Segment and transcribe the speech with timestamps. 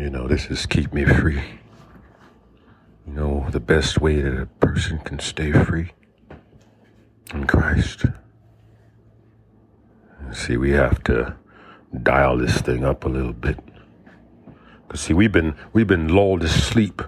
[0.00, 1.42] You know, this is keep me free.
[3.06, 5.92] You know, the best way that a person can stay free
[7.34, 8.06] in Christ.
[10.32, 11.36] See, we have to
[12.02, 13.58] dial this thing up a little bit.
[14.88, 17.02] Cause see, we've been we've been lulled to sleep.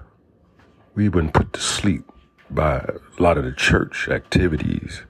[0.95, 2.05] We've been put to sleep
[2.51, 5.05] by a lot of the church activities.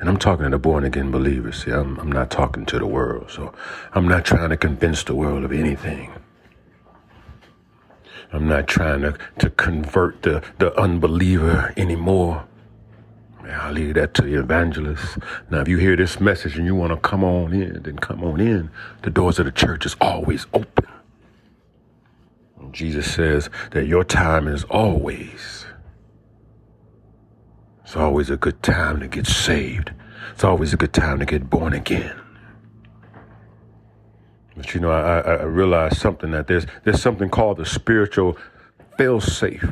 [0.00, 1.62] And I'm talking to the born again believers.
[1.62, 3.30] See, I'm, I'm not talking to the world.
[3.30, 3.54] So
[3.92, 6.12] I'm not trying to convince the world of anything.
[8.32, 12.46] I'm not trying to, to convert the, the unbeliever anymore.
[13.44, 15.18] I'll leave that to the evangelists.
[15.50, 18.24] Now, if you hear this message and you want to come on in, then come
[18.24, 18.70] on in.
[19.02, 20.86] The doors of the church is always open.
[22.58, 25.66] And Jesus says that your time is always.
[27.84, 29.92] It's always a good time to get saved.
[30.32, 32.20] It's always a good time to get born again.
[34.56, 38.38] But you know, I, I realized something that there's there's something called the spiritual
[38.96, 39.64] fail safe.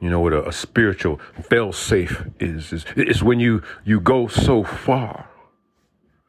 [0.00, 2.84] You know what a, a spiritual fail safe is, is?
[2.96, 5.28] It's when you you go so far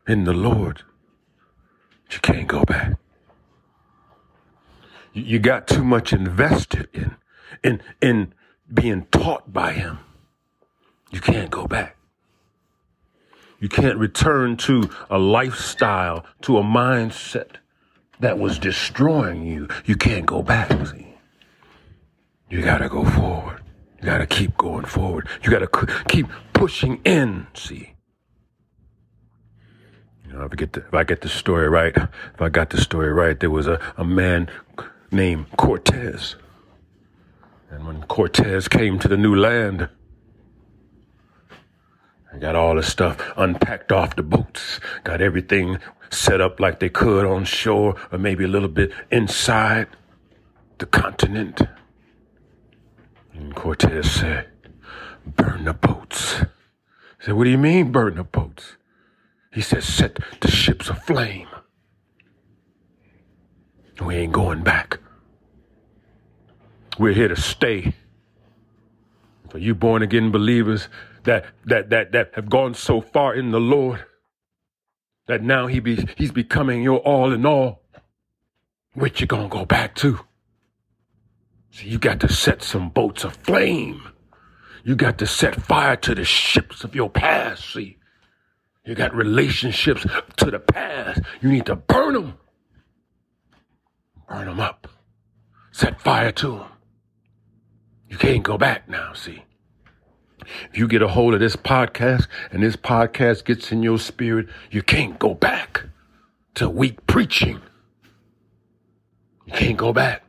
[0.07, 0.83] in the Lord
[2.11, 2.97] you can't go back.
[5.13, 7.15] You got too much invested in
[7.63, 8.33] in in
[8.73, 9.99] being taught by Him.
[11.11, 11.97] You can't go back.
[13.61, 17.57] You can't return to a lifestyle, to a mindset
[18.19, 19.67] that was destroying you.
[19.85, 20.71] You can't go back.
[20.87, 21.13] See?
[22.49, 23.61] You got to go forward.
[23.99, 25.27] You got to keep going forward.
[25.43, 27.45] You got to keep pushing in.
[27.53, 27.93] See.
[30.25, 32.71] You know, if I get the, if I get the story right, if I got
[32.71, 34.49] the story right, there was a, a man
[35.11, 36.35] named Cortez.
[37.69, 39.87] And when Cortez came to the new land,
[42.33, 45.79] I got all the stuff unpacked off the boats, got everything
[46.09, 49.87] set up like they could on shore or maybe a little bit inside
[50.77, 51.61] the continent.
[53.33, 54.49] And Cortez said,
[55.25, 56.41] burn the boats.
[56.41, 58.77] I said, what do you mean burn the boats?
[59.51, 61.47] He said, set the ships aflame.
[64.03, 64.99] We ain't going back.
[66.97, 67.93] We're here to stay.
[69.49, 70.87] For you born again believers,
[71.23, 74.05] that that that that have gone so far in the Lord
[75.27, 77.83] that now he be he's becoming your all in all.
[78.93, 80.19] Which you gonna go back to?
[81.71, 84.03] See, you got to set some boats aflame.
[84.83, 87.71] You got to set fire to the ships of your past.
[87.71, 87.97] See,
[88.85, 90.05] you got relationships
[90.37, 91.21] to the past.
[91.39, 92.33] You need to burn them.
[94.27, 94.87] Burn them up.
[95.71, 96.67] Set fire to them.
[98.09, 99.13] You can't go back now.
[99.13, 99.43] See.
[100.71, 104.47] If you get a hold of this podcast and this podcast gets in your spirit,
[104.69, 105.83] you can't go back
[106.55, 107.61] to weak preaching.
[109.45, 110.23] You can't go back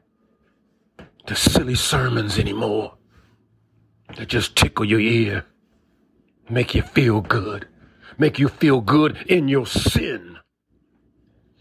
[1.26, 2.94] to silly sermons anymore
[4.16, 5.44] that just tickle your ear,
[6.48, 7.66] make you feel good,
[8.18, 10.38] make you feel good in your sin.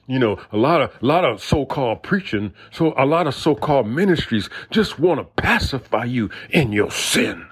[0.08, 3.88] You know, a lot of a lot of so-called preaching, so a lot of so-called
[3.88, 7.48] ministries just want to pacify you in your sin.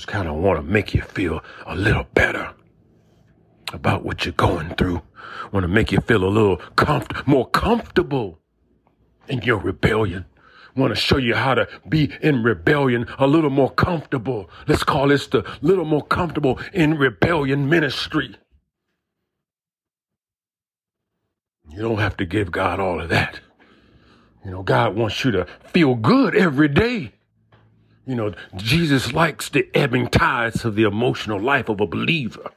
[0.00, 2.54] Just kind of want to make you feel a little better
[3.70, 5.02] about what you're going through.
[5.52, 8.38] Want to make you feel a little comf- more comfortable
[9.28, 10.24] in your rebellion.
[10.74, 14.48] Want to show you how to be in rebellion a little more comfortable.
[14.66, 18.36] Let's call this the little more comfortable in rebellion ministry.
[21.68, 23.40] You don't have to give God all of that.
[24.46, 27.12] You know, God wants you to feel good every day.
[28.06, 32.50] You know, Jesus likes the ebbing tides of the emotional life of a believer.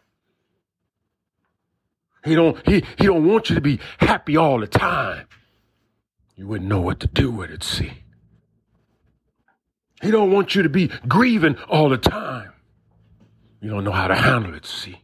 [2.25, 5.27] He don't, he, he don't want you to be happy all the time.
[6.35, 8.03] You wouldn't know what to do with it, see.
[10.01, 12.51] He don't want you to be grieving all the time.
[13.61, 15.01] You don't know how to handle it, see.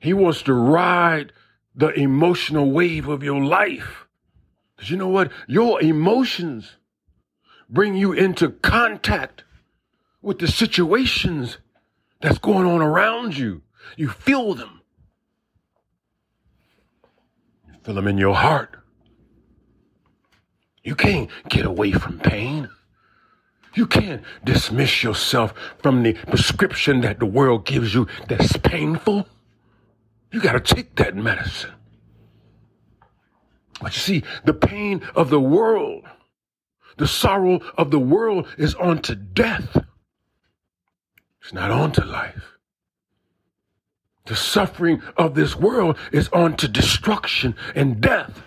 [0.00, 1.32] He wants to ride
[1.74, 4.06] the emotional wave of your life.
[4.74, 5.30] Because you know what?
[5.46, 6.76] Your emotions
[7.68, 9.44] bring you into contact
[10.22, 11.58] with the situations
[12.20, 13.62] that's going on around you.
[13.96, 14.80] You feel them.
[17.68, 18.76] You feel them in your heart.
[20.82, 22.68] You can't get away from pain.
[23.74, 29.28] You can't dismiss yourself from the prescription that the world gives you that's painful.
[30.32, 31.72] You got to take that medicine.
[33.80, 36.04] But you see, the pain of the world
[36.96, 39.76] the sorrow of the world is unto death.
[41.42, 42.56] It's not unto life.
[44.26, 48.42] The suffering of this world is unto destruction and death.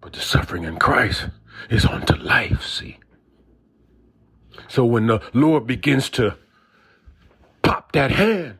[0.00, 1.28] But the suffering in Christ
[1.70, 2.98] is unto life, see.
[4.68, 6.36] So when the Lord begins to
[7.62, 8.58] pop that hand,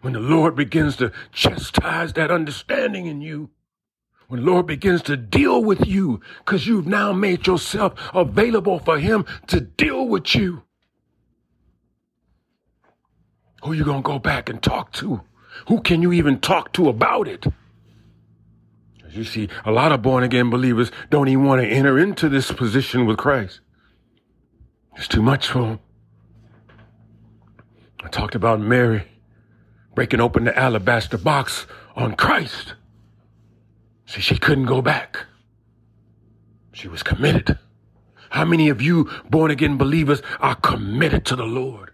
[0.00, 3.50] when the Lord begins to chastise that understanding in you,
[4.28, 8.98] when the Lord begins to deal with you, because you've now made yourself available for
[8.98, 10.62] Him to deal with you,
[13.62, 15.22] who you going to go back and talk to?
[15.68, 17.46] Who can you even talk to about it?
[19.06, 22.28] As you see, a lot of born again believers don't even want to enter into
[22.28, 23.60] this position with Christ.
[24.96, 25.80] It's too much for them.
[28.04, 29.04] I talked about Mary
[29.96, 32.74] breaking open the alabaster box on Christ.
[34.06, 35.26] See, she couldn't go back.
[36.72, 37.58] She was committed.
[38.30, 41.92] How many of you born again believers are committed to the Lord?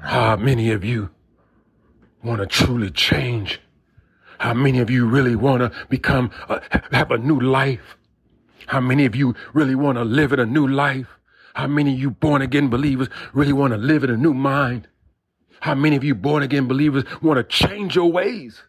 [0.00, 1.10] How many of you
[2.22, 3.60] want to truly change?
[4.38, 6.62] How many of you really want to become, a,
[6.92, 7.96] have a new life?
[8.66, 11.18] How many of you really want to live in a new life?
[11.54, 14.88] How many of you born again believers really want to live in a new mind?
[15.60, 18.62] How many of you born again believers want to change your ways?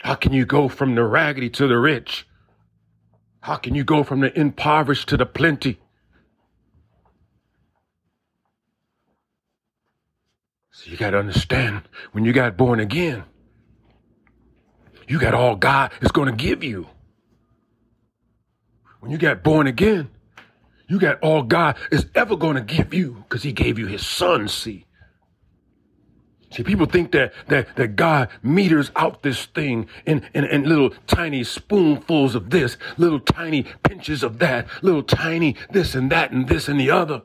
[0.00, 2.26] How can you go from the raggedy to the rich?
[3.42, 5.78] How can you go from the impoverished to the plenty?
[10.72, 11.82] So you got to understand
[12.12, 13.24] when you got born again,
[15.06, 16.88] you got all God is going to give you.
[19.00, 20.10] When you got born again,
[20.90, 24.04] you got all God is ever going to give you because he gave you his
[24.04, 24.86] son, see.
[26.50, 30.90] See, people think that, that, that God meters out this thing in, in, in little
[31.06, 36.48] tiny spoonfuls of this, little tiny pinches of that, little tiny this and that and
[36.48, 37.22] this and the other.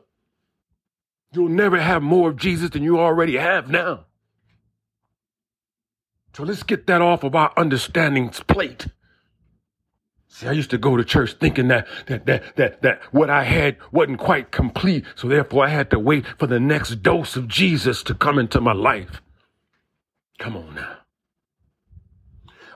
[1.32, 4.06] You'll never have more of Jesus than you already have now.
[6.36, 8.86] So let's get that off of our understanding's plate.
[10.36, 13.44] See, I used to go to church thinking that, that, that, that, that what I
[13.44, 15.06] had wasn't quite complete.
[15.14, 18.60] So therefore I had to wait for the next dose of Jesus to come into
[18.60, 19.22] my life.
[20.38, 20.98] Come on now.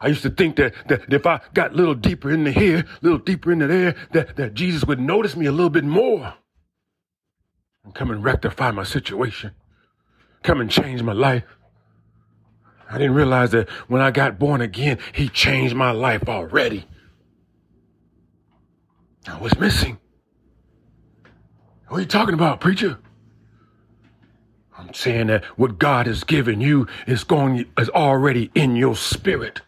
[0.00, 2.84] I used to think that, that if I got a little deeper into here, a
[3.02, 6.32] little deeper into there, that, that Jesus would notice me a little bit more
[7.84, 9.50] and come and rectify my situation,
[10.42, 11.44] come and change my life.
[12.88, 16.86] I didn't realize that when I got born again, he changed my life already.
[19.30, 19.98] I was missing.
[21.88, 22.98] What are you talking about, preacher?
[24.76, 29.60] I'm saying that what God has given you is going is already in your spirit.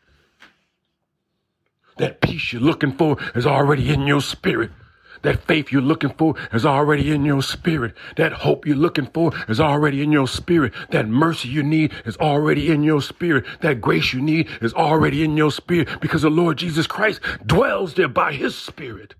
[1.98, 4.70] That peace you're looking for is already in your spirit.
[5.22, 7.94] That faith you're looking for is already in your spirit.
[8.16, 10.72] That hope you're looking for is already in your spirit.
[10.90, 13.44] That mercy you need is already in your spirit.
[13.60, 17.94] That grace you need is already in your spirit because the Lord Jesus Christ dwells
[17.94, 19.14] there by his spirit.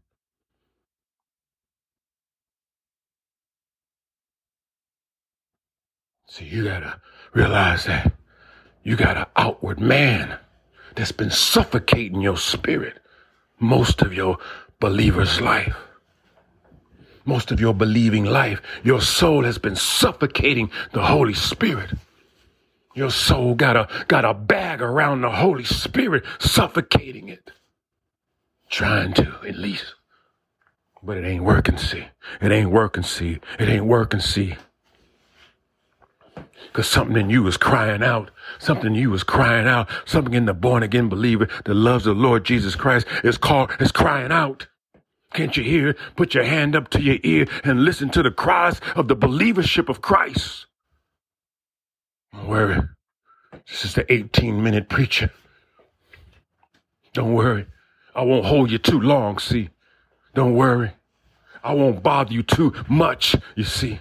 [6.33, 6.99] See, you gotta
[7.35, 8.11] realize that
[8.83, 10.39] you got an outward man
[10.95, 12.99] that's been suffocating your spirit
[13.61, 14.39] most of your
[14.81, 15.77] believer's life
[17.27, 21.91] most of your believing life, your soul has been suffocating the Holy Spirit.
[22.95, 27.53] Your soul got a, got a bag around the Holy Spirit, suffocating it.
[28.71, 29.95] Trying to, at least.
[31.03, 32.07] But it ain't working, see.
[32.41, 33.39] It ain't working, see.
[33.59, 34.57] It ain't working, see.
[36.69, 38.31] Because something in you is crying out.
[38.59, 39.89] Something in you is crying out.
[40.05, 43.93] Something in the born again believer that loves the Lord Jesus Christ is called, is
[43.93, 44.67] crying out.
[45.35, 45.95] Can't you hear?
[46.17, 49.89] Put your hand up to your ear and listen to the cries of the believership
[49.89, 50.67] of Christ.
[52.33, 52.81] Don't worry.
[53.67, 55.31] This is the 18 minute preacher.
[57.13, 57.67] Don't worry.
[58.15, 59.71] I won't hold you too long, see.
[60.35, 60.93] Don't worry.
[61.65, 64.01] I won't bother you too much, you see.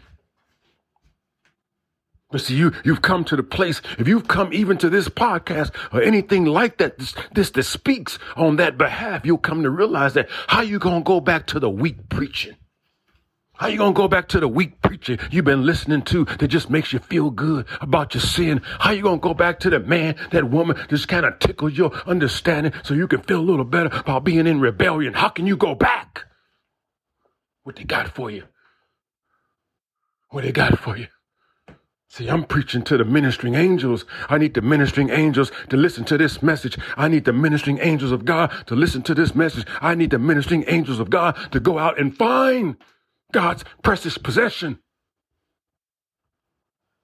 [2.31, 5.71] But see, you, you've come to the place, if you've come even to this podcast
[5.93, 10.13] or anything like that, this, this that speaks on that behalf, you'll come to realize
[10.13, 12.55] that how you gonna go back to the weak preaching?
[13.53, 16.71] How you gonna go back to the weak preacher you've been listening to that just
[16.71, 18.61] makes you feel good about your sin?
[18.63, 21.93] How you gonna go back to the man, that woman just kind of tickles your
[22.07, 25.13] understanding so you can feel a little better about being in rebellion?
[25.13, 26.25] How can you go back?
[27.63, 28.45] What they got for you?
[30.29, 31.07] What they got for you?
[32.11, 34.03] See, I'm preaching to the ministering angels.
[34.27, 36.77] I need the ministering angels to listen to this message.
[36.97, 39.65] I need the ministering angels of God to listen to this message.
[39.79, 42.75] I need the ministering angels of God to go out and find
[43.31, 44.79] God's precious possession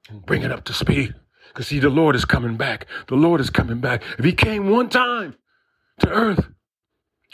[0.09, 1.15] and bring it up to speed.
[1.47, 2.85] Because see, the Lord is coming back.
[3.07, 4.03] The Lord is coming back.
[4.19, 5.37] If he came one time
[6.01, 6.49] to earth,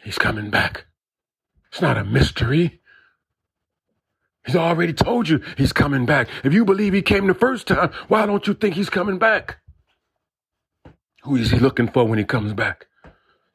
[0.04, 0.86] he's coming back.
[1.72, 2.83] It's not a mystery.
[4.46, 6.28] He's already told you he's coming back.
[6.44, 9.58] If you believe he came the first time, why don't you think he's coming back?
[11.24, 12.88] Who is he looking for when he comes back?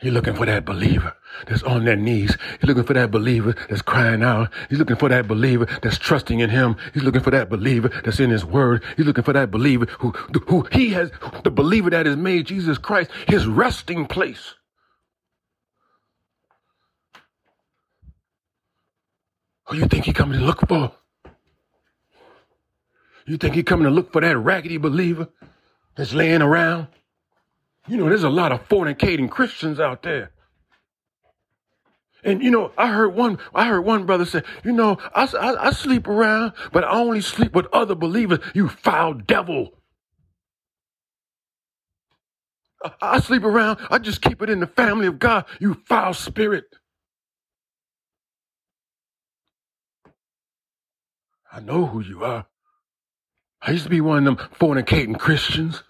[0.00, 1.14] He's looking for that believer
[1.46, 2.36] that's on their knees.
[2.60, 4.50] He's looking for that believer that's crying out.
[4.70, 6.76] He's looking for that believer that's trusting in him.
[6.94, 8.84] He's looking for that believer that's in his word.
[8.96, 10.12] He's looking for that believer who,
[10.46, 11.10] who he has,
[11.42, 14.54] the believer that has made Jesus Christ his resting place.
[19.68, 20.92] Who you think he coming to look for?
[23.26, 25.28] You think he coming to look for that raggedy believer
[25.94, 26.88] that's laying around?
[27.86, 30.32] You know, there's a lot of fornicating Christians out there.
[32.24, 35.68] And you know, I heard one, I heard one brother say, you know, I, I,
[35.68, 38.40] I sleep around, but I only sleep with other believers.
[38.54, 39.74] You foul devil.
[42.82, 43.78] I, I sleep around.
[43.90, 45.44] I just keep it in the family of God.
[45.60, 46.64] You foul spirit.
[51.52, 52.46] I know who you are.
[53.62, 55.82] I used to be one of them fornicating Christians.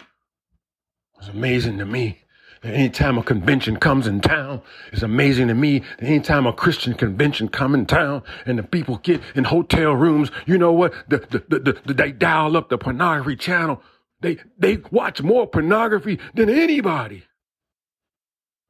[1.19, 2.23] It's amazing to me
[2.63, 4.63] that anytime a convention comes in town,
[4.93, 8.99] it's amazing to me that anytime a Christian convention come in town and the people
[8.99, 10.93] get in hotel rooms, you know what?
[11.09, 13.83] The, the, the, the, they dial up the pornography channel.
[14.21, 17.25] They, they watch more pornography than anybody.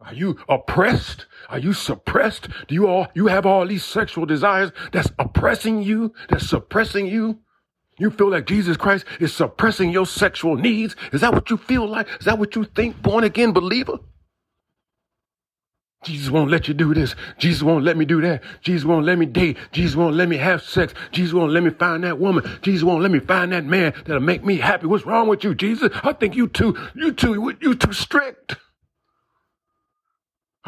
[0.00, 1.26] Are you oppressed?
[1.48, 2.48] Are you suppressed?
[2.68, 7.40] Do you all, you have all these sexual desires that's oppressing you, that's suppressing you?
[7.98, 10.94] You feel like Jesus Christ is suppressing your sexual needs?
[11.12, 12.06] Is that what you feel like?
[12.20, 13.98] Is that what you think, born again believer?
[16.04, 17.16] Jesus won't let you do this.
[17.38, 18.44] Jesus won't let me do that.
[18.62, 19.56] Jesus won't let me date.
[19.72, 20.94] Jesus won't let me have sex.
[21.10, 22.48] Jesus won't let me find that woman.
[22.62, 24.86] Jesus won't let me find that man that'll make me happy.
[24.86, 25.90] What's wrong with you, Jesus?
[26.04, 28.56] I think you too, you too, you too strict.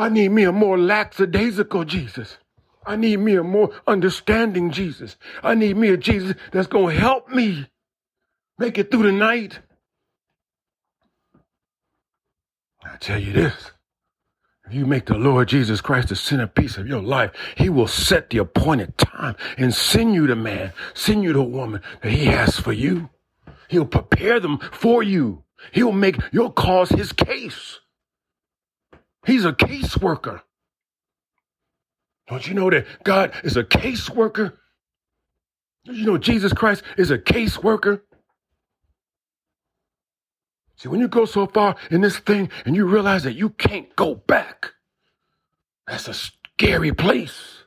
[0.00, 2.38] I need me a more lackadaisical Jesus.
[2.86, 5.18] I need me a more understanding Jesus.
[5.42, 7.68] I need me a Jesus that's going to help me
[8.58, 9.58] make it through the night.
[12.82, 13.72] I tell you this.
[14.64, 18.30] If you make the Lord Jesus Christ the centerpiece of your life, he will set
[18.30, 22.58] the appointed time and send you the man, send you the woman that he has
[22.58, 23.10] for you.
[23.68, 25.44] He'll prepare them for you.
[25.72, 27.80] He'll make your cause his case.
[29.30, 30.40] He's a caseworker.
[32.26, 34.54] Don't you know that God is a caseworker?
[35.84, 38.00] Don't you know Jesus Christ is a caseworker?
[40.76, 43.94] See, when you go so far in this thing and you realize that you can't
[43.94, 44.72] go back,
[45.86, 47.59] that's a scary place.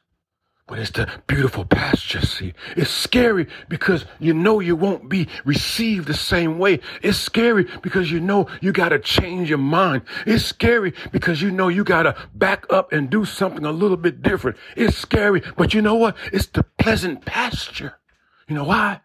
[0.74, 2.56] But it's the beautiful pasture, see.
[2.75, 6.80] It's scary because you know you won't be received the same way.
[7.03, 10.01] It's scary because you know you gotta change your mind.
[10.25, 14.24] It's scary because you know you gotta back up and do something a little bit
[14.24, 14.58] different.
[14.75, 16.18] It's scary, but you know what?
[16.32, 18.00] It's the pleasant pasture.
[18.48, 19.01] You know why?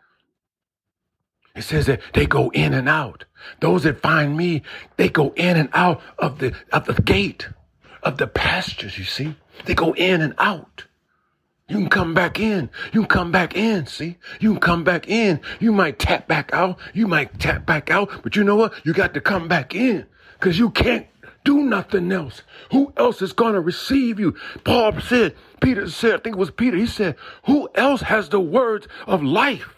[1.55, 3.27] It says that they go in and out.
[3.61, 4.63] Those that find me,
[4.97, 7.47] they go in and out of the, of the gate
[8.03, 9.35] of the pastures, you see.
[9.67, 10.88] They go in and out.
[11.69, 12.71] You can come back in.
[12.93, 13.87] You can come back in.
[13.87, 15.41] See, you can come back in.
[15.61, 16.79] You might tap back out.
[16.95, 18.73] You might tap back out, but you know what?
[18.85, 21.07] You got to come back in because you can't
[21.45, 22.43] do nothing else.
[22.73, 24.35] Who else is going to receive you?
[24.65, 26.77] Paul said, Peter said, I think it was Peter.
[26.77, 29.78] He said, who else has the words of life?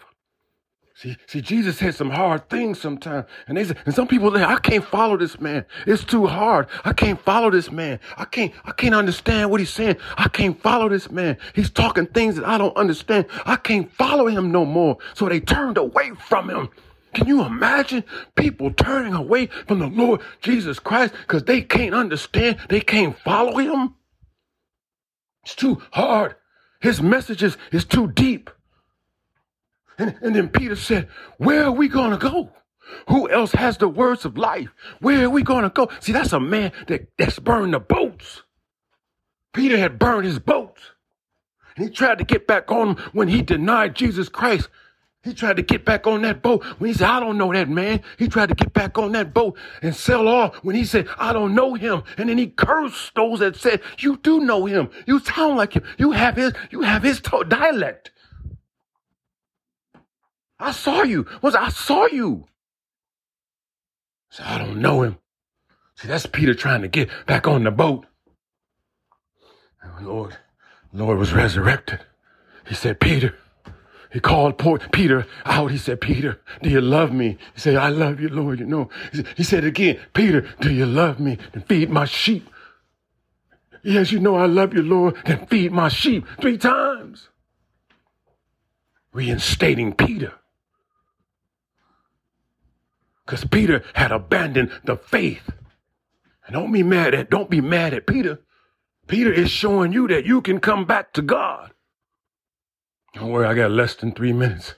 [1.01, 3.25] See, see, Jesus said some hard things sometimes.
[3.47, 5.65] And they said, and some people say, I can't follow this man.
[5.87, 6.67] It's too hard.
[6.85, 7.99] I can't follow this man.
[8.17, 9.97] I can't, I can't understand what he's saying.
[10.15, 11.37] I can't follow this man.
[11.55, 13.25] He's talking things that I don't understand.
[13.47, 14.99] I can't follow him no more.
[15.15, 16.69] So they turned away from him.
[17.15, 18.03] Can you imagine
[18.35, 22.59] people turning away from the Lord Jesus Christ because they can't understand?
[22.69, 23.95] They can't follow him?
[25.45, 26.35] It's too hard.
[26.79, 28.51] His messages is too deep.
[30.01, 32.49] And, and then Peter said, Where are we going to go?
[33.09, 34.69] Who else has the words of life?
[34.99, 35.89] Where are we going to go?
[35.99, 38.41] See, that's a man that, that's burned the boats.
[39.53, 40.81] Peter had burned his boats.
[41.75, 44.69] And he tried to get back on when he denied Jesus Christ.
[45.23, 47.69] He tried to get back on that boat when he said, I don't know that
[47.69, 48.01] man.
[48.17, 51.31] He tried to get back on that boat and sell off when he said, I
[51.31, 52.01] don't know him.
[52.17, 54.89] And then he cursed those that said, you do know him.
[55.05, 55.83] You sound like him.
[55.99, 58.11] You have his, you have his dialect.
[60.71, 61.25] I saw you.
[61.41, 62.45] Was I saw you?
[64.29, 65.17] So I don't know him.
[65.95, 68.05] See, that's Peter trying to get back on the boat.
[69.81, 70.37] And Lord,
[70.93, 71.99] Lord was resurrected.
[72.65, 73.35] He said, Peter,
[74.13, 75.71] he called poor Peter out.
[75.71, 77.37] He said, Peter, do you love me?
[77.53, 78.61] He said, I love you, Lord.
[78.61, 78.89] You know,
[79.35, 81.37] he said again, Peter, do you love me?
[81.51, 82.49] Then feed my sheep.
[83.83, 85.17] Yes, you know I love you, Lord.
[85.25, 87.27] Then feed my sheep three times.
[89.11, 90.31] Reinstating Peter.
[93.31, 95.51] Because Peter had abandoned the faith.
[96.45, 98.41] And don't be mad at, don't be mad at Peter.
[99.07, 101.71] Peter is showing you that you can come back to God.
[103.13, 104.73] Don't worry, I got less than three minutes.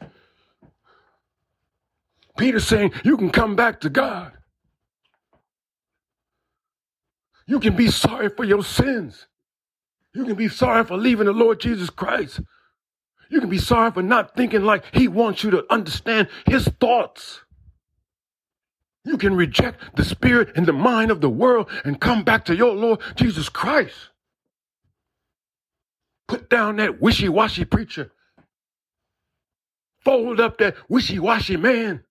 [2.38, 4.34] Peter's saying you can come back to God.
[7.48, 9.26] You can be sorry for your sins.
[10.14, 12.40] You can be sorry for leaving the Lord Jesus Christ.
[13.32, 17.40] You can be sorry for not thinking like He wants you to understand His thoughts.
[19.06, 22.56] You can reject the spirit and the mind of the world and come back to
[22.56, 23.96] your Lord Jesus Christ.
[26.28, 28.12] Put down that wishy washy preacher
[30.04, 32.04] fold up that wishy-washy man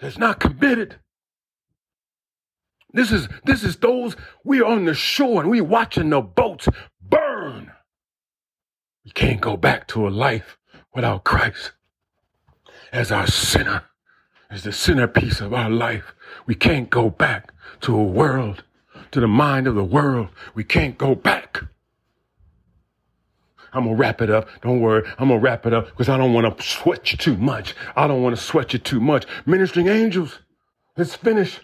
[0.00, 0.96] that's not committed.
[2.92, 6.68] This is this is those we're on the shore and we're watching the boats
[7.00, 7.72] burn.
[9.04, 10.58] We can't go back to a life
[10.94, 11.72] without Christ
[12.92, 13.82] as our sinner,
[14.54, 16.14] as the centerpiece of our life.
[16.46, 18.62] We can't go back to a world,
[19.10, 20.28] to the mind of the world.
[20.54, 21.64] We can't go back.
[23.72, 24.48] I'm gonna wrap it up.
[24.62, 25.02] Don't worry.
[25.18, 27.74] I'm gonna wrap it up because I don't want to sweat you too much.
[27.96, 29.26] I don't want to sweat you too much.
[29.44, 30.38] Ministering angels,
[30.96, 31.58] let's finish.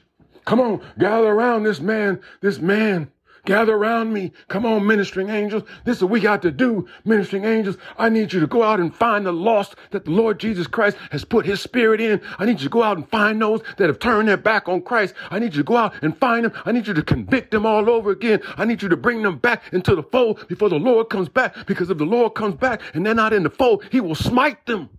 [0.45, 3.13] Come on, gather around this man, this man
[3.45, 4.33] Gather around me.
[4.49, 5.63] Come on, ministering angels.
[5.85, 7.77] This is what we got to do, ministering angels.
[7.97, 10.97] I need you to go out and find the lost that the Lord Jesus Christ
[11.11, 12.21] has put his spirit in.
[12.39, 14.83] I need you to go out and find those that have turned their back on
[14.83, 15.15] Christ.
[15.31, 16.53] I need you to go out and find them.
[16.65, 18.41] I need you to convict them all over again.
[18.57, 21.67] I need you to bring them back into the fold before the Lord comes back.
[21.67, 24.67] Because if the Lord comes back and they're not in the fold, he will smite
[24.67, 24.91] them.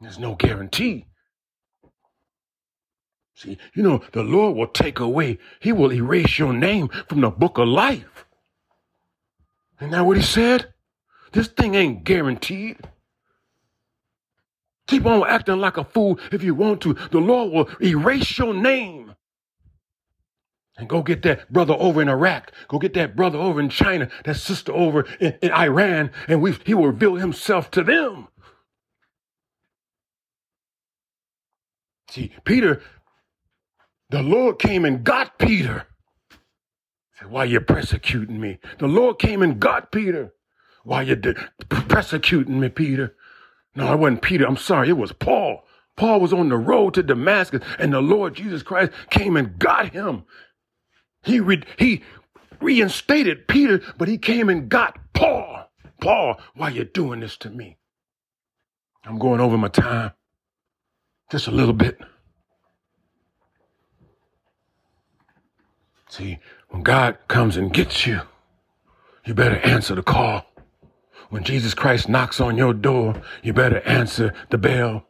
[0.00, 1.06] There's no guarantee.
[3.34, 7.30] See, you know, the Lord will take away, He will erase your name from the
[7.30, 8.26] book of life.
[9.80, 10.72] Isn't that what He said?
[11.32, 12.78] This thing ain't guaranteed.
[14.86, 16.94] Keep on acting like a fool if you want to.
[16.94, 19.14] The Lord will erase your name.
[20.76, 22.52] And go get that brother over in Iraq.
[22.68, 26.52] Go get that brother over in China, that sister over in, in Iran, and we,
[26.64, 28.28] he will reveal himself to them.
[32.10, 32.82] See, Peter
[34.14, 35.88] the Lord came and got Peter.
[37.18, 38.60] Said, why you persecuting me?
[38.78, 40.32] The Lord came and got Peter.
[40.84, 41.34] Why you de-
[41.68, 43.16] persecuting me, Peter?
[43.74, 44.46] No, it wasn't Peter.
[44.46, 44.90] I'm sorry.
[44.90, 45.64] It was Paul.
[45.96, 49.92] Paul was on the road to Damascus and the Lord Jesus Christ came and got
[49.92, 50.22] him.
[51.24, 52.04] He, re- he
[52.60, 55.68] reinstated Peter, but he came and got Paul.
[56.00, 57.78] Paul, why you doing this to me?
[59.04, 60.12] I'm going over my time
[61.32, 61.98] just a little bit.
[66.14, 68.20] See, when God comes and gets you,
[69.24, 70.46] you better answer the call.
[71.30, 75.08] When Jesus Christ knocks on your door, you better answer the bell.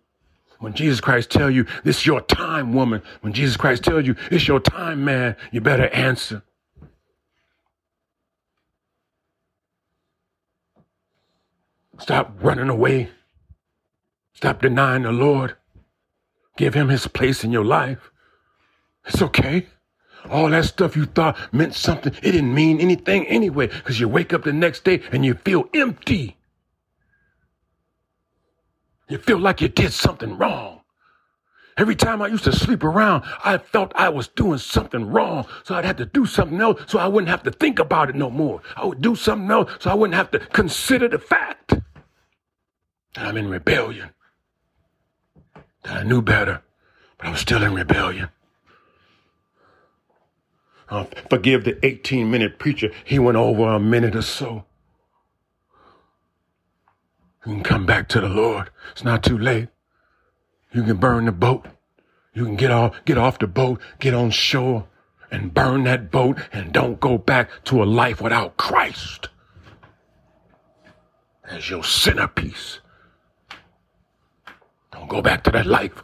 [0.61, 3.03] When Jesus Christ tell you, this is your time, woman.
[3.21, 6.43] When Jesus Christ tells you, it's your time, man, you better answer.
[11.99, 13.11] Stop running away.
[14.33, 15.55] Stop denying the Lord.
[16.57, 18.11] Give him his place in your life.
[19.05, 19.67] It's okay.
[20.31, 24.33] All that stuff you thought meant something, it didn't mean anything anyway, because you wake
[24.33, 26.37] up the next day and you feel empty.
[29.09, 30.81] You feel like you did something wrong.
[31.77, 35.47] Every time I used to sleep around, I felt I was doing something wrong.
[35.65, 38.15] So I'd have to do something else so I wouldn't have to think about it
[38.15, 38.63] no more.
[38.77, 41.83] I would do something else so I wouldn't have to consider the fact that
[43.27, 44.11] I'm in rebellion.
[45.83, 46.63] That I knew better,
[47.19, 48.29] but I was still in rebellion.
[50.89, 52.91] Uh, forgive the 18 minute preacher.
[53.05, 54.65] He went over a minute or so.
[57.47, 58.71] You can come back to the Lord.
[58.93, 59.69] It's not too late.
[60.73, 61.67] You can burn the boat.
[62.33, 64.89] You can get off, get off the boat, get on shore
[65.31, 69.29] and burn that boat and don't go back to a life without Christ
[71.45, 72.81] as your centerpiece.
[74.93, 76.03] Don't go back to that life